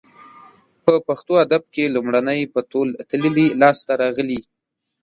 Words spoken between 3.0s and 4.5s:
تللې لاسته راغلې